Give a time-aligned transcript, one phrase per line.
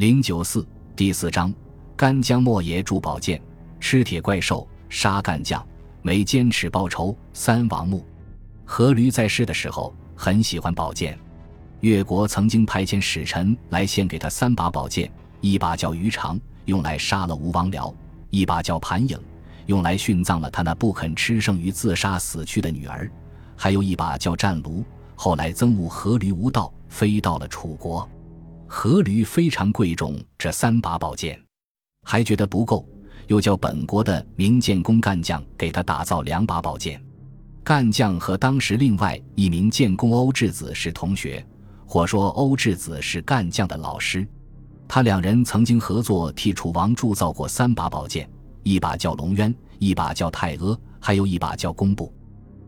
[0.00, 1.52] 零九四第四章，
[1.94, 3.38] 干将莫邪铸宝剑，
[3.80, 5.62] 吃铁怪兽，杀干将，
[6.00, 7.14] 没坚持报仇。
[7.34, 8.02] 三王墓，
[8.66, 11.18] 阖闾在世的时候很喜欢宝剑，
[11.80, 17.92] 越国曾经派遣使臣来献给他三把宝剑，一把叫鱼肠，用来杀了吴王僚；
[18.30, 19.20] 一把叫盘影，
[19.66, 23.06] 用来殉葬了他那不肯吃剩余自杀死去的女儿；
[23.54, 24.82] 还有一把叫战卢，
[25.14, 28.08] 后来憎恶阖闾无道，飞到了楚国。
[28.70, 31.38] 阖闾非常贵重这三把宝剑，
[32.06, 32.88] 还觉得不够，
[33.26, 37.02] 又叫本国的名剑工干将给他打造两把宝剑。
[37.64, 41.44] 干将和当时另外一名剑工欧质子是同学，
[41.84, 44.26] 或说欧质子是干将的老师。
[44.86, 48.30] 他两人曾经合作替楚王铸造过三把宝剑，
[48.62, 52.14] 一把叫龙渊，一把叫太阿，还有一把叫工部。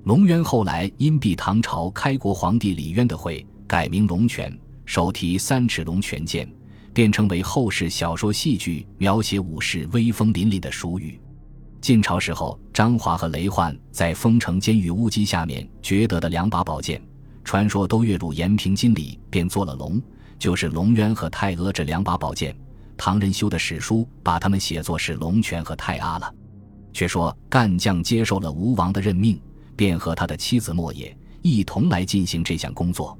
[0.02, 4.52] 龙渊后来因避唐朝开国皇帝李渊的讳，改名龙泉。
[4.84, 6.48] 手提三尺龙泉剑，
[6.92, 11.18] 便成为后世小说、戏剧描写武士威风凛凛的俗语。
[11.80, 17.02] 晋朝时候，张华和雷焕在丰城监狱乌鸡下面掘得的两把宝剑，
[17.42, 20.00] 传说都跃入《延平金》里，便做了龙，
[20.38, 22.54] 就是龙渊和太阿这两把宝剑。
[22.96, 26.34] 唐人修的史书把他们写作是龙泉和太阿了。
[26.92, 29.40] 却说干将接受了吴王的任命，
[29.74, 33.18] 便和他的妻子莫邪一同来进行这项工作。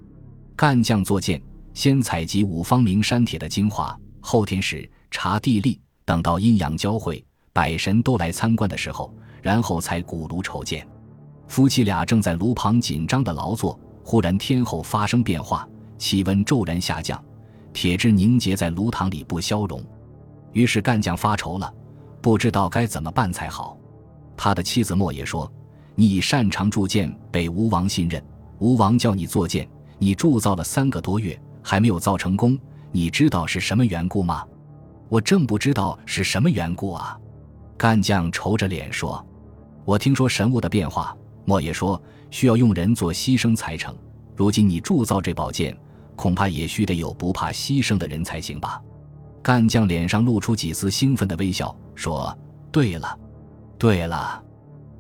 [0.55, 1.43] 干将作剑。
[1.75, 10.87] 先采集五方名山铁的精华，后天时查地利，等到阴阳交汇，百神都来参观的时候，然后才鼓炉筹建。
[11.49, 15.67] 夫妻俩正在炉旁紧张的劳作，忽然天后发生变化，
[15.99, 17.23] 气温骤然下降，
[17.73, 19.83] 铁汁凝结在炉膛里不消融。
[20.53, 21.73] 于是干将发愁了，
[22.21, 23.77] 不知道该怎么办才好。
[24.37, 25.51] 他的妻子莫也说
[25.95, 28.23] ：“你擅长铸剑，被吴王信任，
[28.59, 32.59] 吴王叫你做剑，你铸造了三个多月。”还没有造成功，
[32.91, 34.45] 你知道是什么缘故吗？
[35.09, 37.19] 我正不知道是什么缘故啊！
[37.77, 39.23] 干将愁着脸说
[39.85, 43.95] ：“我听说神物的变化，莫爷说需要用人做牺牲才成。
[44.35, 45.77] 如今你铸造这宝剑，
[46.17, 48.81] 恐怕也须得有不怕牺牲的人才行吧？”
[49.43, 52.37] 干将脸上露出几丝兴奋的微笑，说
[52.71, 53.19] ：“对了，
[53.77, 54.43] 对了，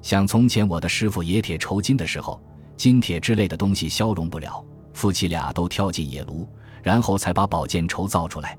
[0.03, 2.43] 想从前我的师傅冶铁酬金的时候，
[2.77, 4.63] 金铁之类的东西消融不了。”
[4.95, 6.49] 夫妻俩都跳进野炉，
[6.83, 8.57] 然后才把宝剑筹造出来。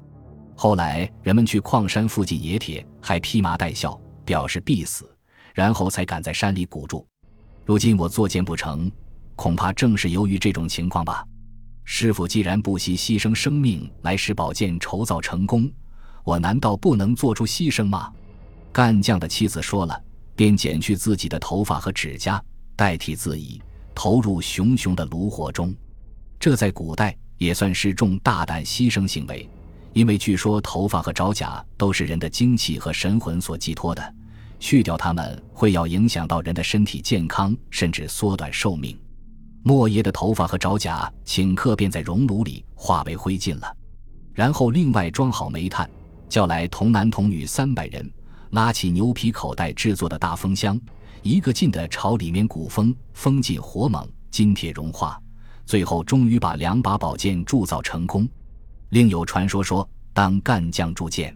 [0.55, 5.09] 后来人们去矿山附近冶铁，还披麻戴孝，表示必死，
[5.53, 7.05] 然后才敢在山里鼓住。
[7.65, 8.91] 如今我作剑不成，
[9.35, 11.25] 恐怕正是由于这种情况吧。
[11.85, 15.69] 师傅既然不惜牺牲生命来使宝剑筹造成功，
[16.23, 18.11] 我难道不能做出牺牲吗？
[18.71, 20.01] 干将的妻子说了，
[20.35, 22.41] 便剪去自己的头发和指甲，
[22.75, 23.61] 代替自己，
[23.93, 25.75] 投入熊熊的炉火中。
[26.43, 29.49] 这在古代也算是重大胆牺牲行为，
[29.93, 34.13] 因为据说头发和爪甲都是人的精气和神魂所寄托的，
[34.59, 38.99] 去掉它们会要影响到人的身体健康，甚至缩短寿命。
[39.61, 43.77] 莫邪的头发和爪甲顷刻便在熔炉里化为灰烬了，
[44.33, 45.89] 然后另外装好煤炭，
[46.27, 48.11] 叫来童男童女三百人，
[48.49, 50.77] 拉起牛皮口袋制作的大风箱，
[51.21, 55.17] 一个劲地朝里面鼓风，风劲火猛，金铁融化。
[55.65, 58.27] 最后终于把两把宝剑铸造成功。
[58.89, 61.35] 另有传说说，当干将铸剑，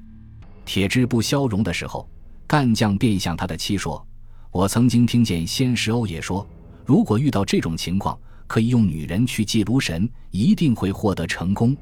[0.65, 2.07] 铁汁不消融的时候，
[2.45, 4.05] 干将便向他的妻说
[4.51, 6.47] ：“我曾经听见仙师欧也说，
[6.85, 11.75] 如果遇到这种情况，可以用女人去祭炉神，一定会获得成功。”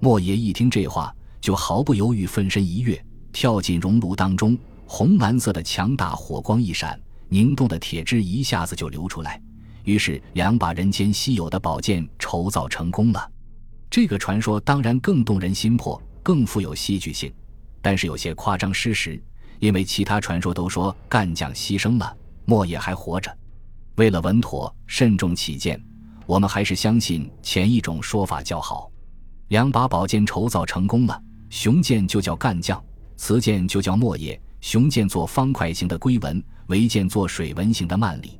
[0.00, 4.56] 莫邪一听这话，就毫不犹豫奋身一跃，跳进熔炉当中。
[4.86, 6.98] 红蓝色的强大火光一闪，
[7.28, 9.42] 凝冻的铁汁一下子就流出来。
[9.88, 13.32] 于是，两把人间稀有的宝剑筹造成功了。
[13.88, 17.32] 这个传说当然更动人心魄，更富有戏剧性，
[17.80, 19.18] 但是有些夸张失实。
[19.60, 23.34] 因为其他传说都说干将牺牲了，莫也还活着。
[23.96, 25.82] 为了稳妥慎重起见，
[26.26, 28.90] 我们还是相信前一种说法较好。
[29.48, 32.78] 两把宝剑筹造成功了，雄剑就叫干将，
[33.16, 34.38] 雌剑就叫莫也。
[34.60, 38.38] 雄剑做方块形的龟纹，尾剑做水纹形的曼里。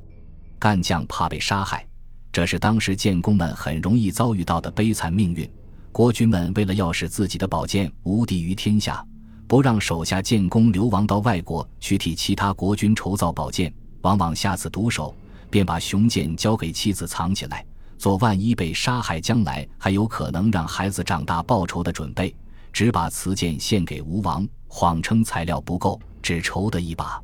[0.59, 1.87] 干将怕被杀害，
[2.31, 5.49] 这是当时剑工们很容易遭遇到的悲惨命运。
[5.91, 9.03] 国君们为了要使自己的宝剑无敌于天下，
[9.47, 15.15] 不让手下剑工流亡到外国去替其他国君筹造宝剑，往往下次毒手，
[15.49, 17.65] 便把雄剑交给妻子藏起来，
[17.97, 22.35] 做万一被杀害，将来还有可能让孩子长大报仇的准备。
[22.71, 27.19] 只把雌剑献给吴王，谎称材料不够，只筹得一把。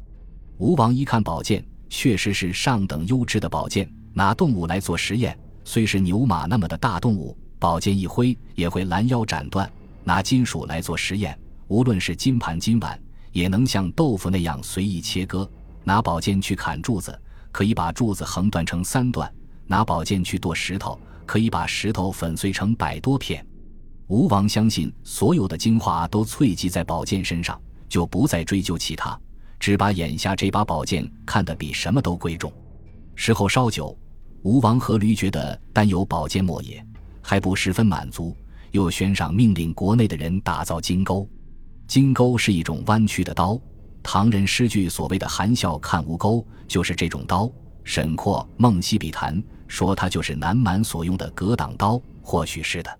[0.57, 1.63] 吴王一看宝剑。
[1.97, 9.71] 确实是上等优质的宝剑，拿动物来做实验，虽是牛马那么的大动物，宝剑一挥也会拦腰斩断。
[10.03, 11.39] 拿金属来做实验，
[11.69, 13.01] 无论是金盘金碗，
[13.31, 15.49] 也能像豆腐那样随意切割。
[15.85, 17.17] 拿宝剑去砍柱子，
[17.49, 19.25] 可以把柱子横断成三段；
[19.65, 23.43] 拿宝剑去剁石头，可以把石头粉碎成百多片。
[24.07, 27.57] 吴王相信所有的精华都萃集在宝剑身上，
[27.87, 29.17] 就不再追究其他，
[29.59, 32.51] 只把眼下这把宝剑看得比什么都贵重。
[33.15, 33.97] 时候稍久，
[34.41, 36.85] 吴王阖闾觉得单有宝剑莫也，
[37.21, 38.35] 还不十分满足，
[38.71, 41.27] 又宣上命令国内的人打造金钩。
[41.87, 43.59] 金钩是一种弯曲的刀，
[44.03, 47.51] 唐人诗句所谓的“含笑看吴钩”就是这种刀。
[47.83, 52.99] 沈括《梦溪笔谈》说它就是南蛮所用的格挡刀，或许是的。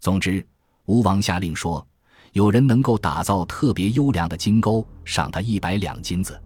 [0.00, 0.46] 总之，
[0.84, 1.84] 吴王下令说，
[2.32, 6.40] 有人能够打造特别优良的金钩，赏他一百两金子。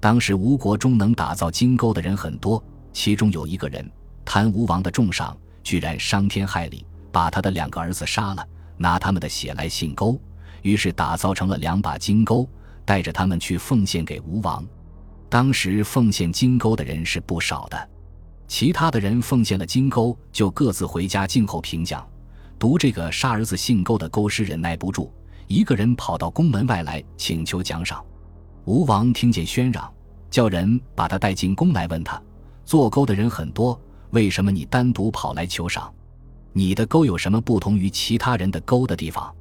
[0.00, 3.88] 当时吴国中能打造金钩的人很多，其中有一个人
[4.24, 8.46] 贪吴王的重赏，居然伤天害理，把他的两个儿子杀了，
[8.76, 10.20] 拿他们的血来信钩，
[10.62, 12.48] 于是打造成了两把金钩，
[12.84, 14.64] 带着他们去奉献给吴王。
[15.28, 17.88] 当时奉献金钩的人是不少的，
[18.46, 22.08] 其他的人奉献了金钩，就各自回家静候评奖。
[22.58, 25.12] 读这个杀儿子姓勾的勾师忍耐不住，
[25.46, 28.04] 一个人跑到宫门外来请求奖赏。
[28.64, 29.88] 吴王听见喧嚷，
[30.28, 32.20] 叫人把他带进宫来，问他：
[32.64, 35.92] 做勾的人很多，为什么你单独跑来求赏？
[36.52, 39.32] 你的勾有什么不同于其他人的勾的地方？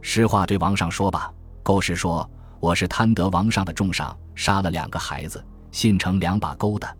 [0.00, 1.32] 实话对王上说吧。
[1.62, 2.28] 勾师说：
[2.58, 6.96] 我是贪得王上的重赏，杀了两个孩子，信成两把钩的。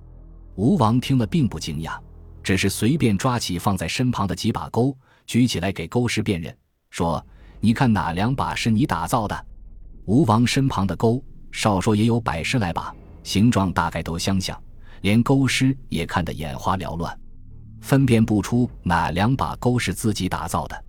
[0.54, 1.98] 吴王听了并不惊讶，
[2.42, 4.96] 只是随便抓起放在身旁的几把钩。
[5.26, 6.56] 举起来给勾师辨认，
[6.90, 7.24] 说
[7.60, 9.46] ：“你看哪两把是你打造的？”
[10.06, 12.94] 吴王身旁的钩，少说也有百十来把，
[13.24, 14.60] 形状大概都相像，
[15.00, 17.18] 连钩师也看得眼花缭乱，
[17.80, 20.84] 分辨不出哪两把钩是自己打造的。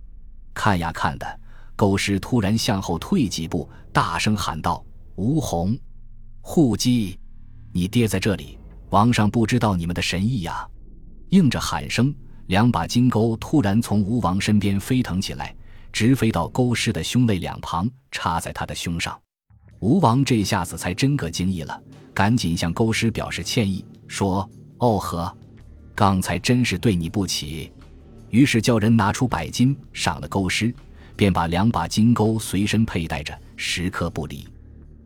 [0.54, 1.40] 看呀看的，
[1.74, 4.84] 钩师突然向后退几步，大声喊道
[5.16, 5.76] ：“吴红，
[6.40, 7.18] 护姬，
[7.72, 8.56] 你爹在这里，
[8.90, 10.64] 王上不知道你们的神意呀！”
[11.30, 12.14] 应着喊声。
[12.48, 15.54] 两把金钩突然从吴王身边飞腾起来，
[15.92, 19.18] 直飞到钩师的胸肋两旁，插在他的胸上。
[19.80, 21.78] 吴王这下子才真个惊异了，
[22.14, 24.48] 赶紧向钩师表示歉意，说
[24.80, 25.36] ：“哦呵，
[25.94, 27.70] 刚才真是对你不起。”
[28.30, 30.74] 于是叫人拿出百金赏了钩师，
[31.16, 34.48] 便把两把金钩随身佩戴着，时刻不离。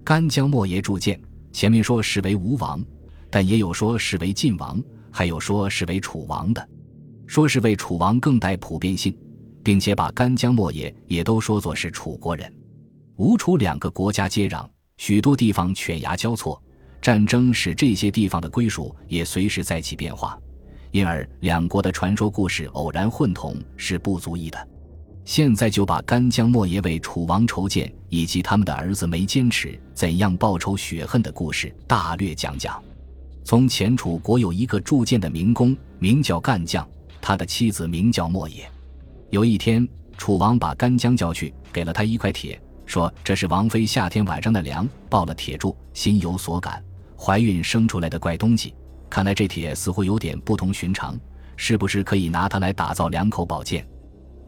[0.04, 1.20] 干将莫邪铸剑，
[1.52, 2.80] 前面说是为吴王，
[3.28, 4.80] 但也有说是为晋王，
[5.10, 6.68] 还有说是为楚王的。
[7.32, 9.16] 说是为楚王更带普遍性，
[9.64, 12.52] 并且把干将莫邪也都说作是楚国人。
[13.16, 14.68] 吴楚两个国家接壤，
[14.98, 16.62] 许多地方犬牙交错，
[17.00, 20.38] 战争使这些地方的归属也随时在起变化，
[20.90, 24.68] 因而两国的传说故事偶然混同是不足以的。
[25.24, 32.78] 现在就把干将莫邪为楚王筹建，以及他们的儿子没坚持怎样报仇雪恨的故事大略讲讲。
[33.42, 36.86] 从前楚国有一个铸剑的民工，名叫干将。
[37.22, 38.68] 他的妻子名叫莫野。
[39.30, 39.88] 有一天，
[40.18, 46.82] 楚王把干将叫去，给了他一块铁，说：“这是王妃夏天晚上的粮，抱了铁柱，心有所感，
[47.16, 48.74] 怀孕生出来的怪东西。
[49.08, 51.18] 看来这铁似乎有点不同寻常，
[51.56, 53.86] 是不是可以拿它来打造两口宝剑？”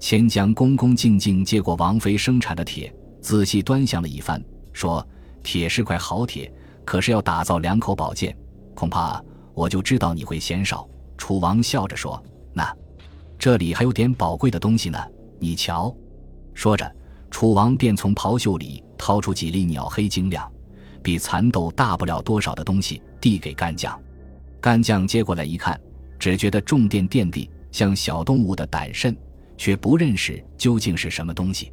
[0.01, 4.43] 千将恭恭敬敬接过王妃生产的铁，仔细端详了一番，
[4.73, 5.07] 说
[5.43, 6.53] ：“铁是块好铁，
[6.85, 8.37] 可是要打造两口宝剑，
[8.75, 9.23] 恐怕
[9.55, 12.23] 我就知道你会嫌少。”楚王笑着说。
[12.55, 12.75] 那，
[13.39, 14.99] 这里还有点宝贵的东西呢，
[15.39, 15.95] 你瞧。
[16.55, 16.91] 说着，
[17.31, 20.51] 楚王便从袍袖里掏出几粒鸟黑晶亮、
[21.03, 24.01] 比蚕豆大不了多少的东西，递给干将。
[24.61, 25.79] 干将接过来一看，
[26.19, 29.15] 只觉得重甸甸地，像小动物的胆肾，
[29.59, 31.73] 却不认识究竟是什么东西。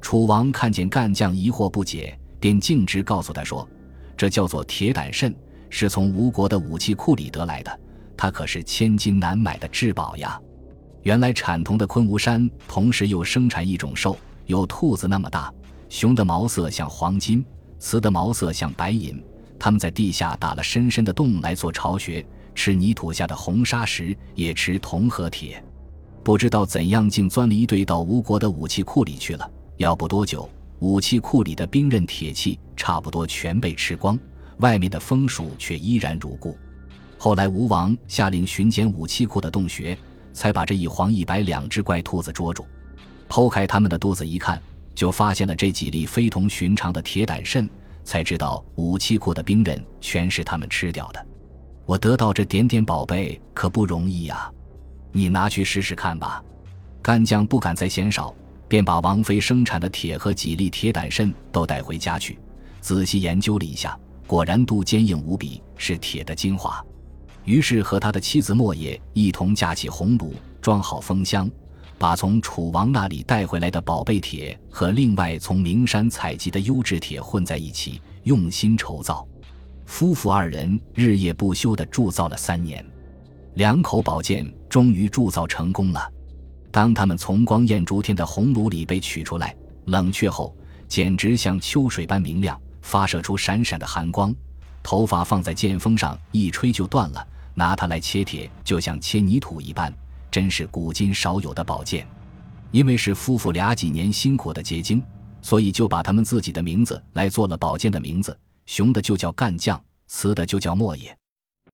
[0.00, 3.68] 楚王看见干将疑惑不解，便径直告诉他说
[4.16, 5.34] ：“这叫做铁胆肾，
[5.68, 7.80] 是从吴国的武器库里得来的。”
[8.16, 10.40] 它可是千金难买的至宝呀！
[11.02, 14.16] 原来产铜的昆吾山同时又生产一种兽，
[14.46, 15.52] 有兔子那么大，
[15.88, 17.44] 雄的毛色像黄金，
[17.78, 19.22] 雌的毛色像白银。
[19.58, 25.62] 它们在地下打了深深的洞来做巢穴，吃泥土下的红砂石，也吃铜和铁。
[26.22, 29.50] 不知道怎样，竟钻了一堆到吴国的武器库里去了。
[29.76, 34.18] 要不多久，武器库里的兵刃铁器差不多全被吃光，
[34.58, 36.56] 外面的枫树却依然如故。
[37.24, 39.96] 后来，吴王下令巡检武器库的洞穴，
[40.34, 42.66] 才把这一黄一白两只怪兔子捉住。
[43.30, 44.60] 剖开他们的肚子一看，
[44.94, 47.66] 就发现了这几粒非同寻常的铁胆肾，
[48.04, 51.26] 才知道武器库的兵刃全是他们吃掉的。
[51.86, 54.52] 我得到这点点宝贝可不容易呀！
[55.10, 56.44] 你拿去试试看吧。
[57.00, 58.34] 干将不敢再嫌少，
[58.68, 62.38] 便把王妃生产的铁和几粒铁胆参都带回家去，
[62.82, 66.84] 仔细研究了一下，果然都坚硬无比，是铁的精华。
[67.44, 71.50] 于是和他的妻子莫野一同架起红炉，装好封箱，
[71.98, 79.26] 把从楚王那里带回来的宝贝铁和另外从名山采集的优质铁混在一起，用心筹造。
[79.84, 82.84] 夫妇二人日夜不休地铸造了三年，
[83.54, 86.10] 两口宝剑终于铸造成功了。
[86.70, 90.56] 当他们从光艳逐天的红炉里被取出来，冷却后，
[90.88, 94.34] 简直像秋水般明亮，发射出闪闪的寒光。
[94.82, 97.26] 头发放在剑锋上，一吹就断了。
[97.54, 99.92] 拿它来切铁，就像切泥土一般，
[100.30, 102.06] 真是古今少有的宝剑。
[102.70, 105.02] 因为是夫妇俩几年辛苦的结晶，
[105.40, 108.36] 所以就把他们自己的名字来做了宝剑的名字。
[108.66, 111.16] 雄的就叫干将，雌的就叫莫野。